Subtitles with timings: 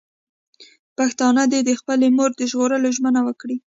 [0.97, 3.57] پښتانه دې د خپلې مور د ژغورلو ژمنه وکړي.